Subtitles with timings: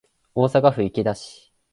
[0.33, 1.53] 大阪府池田市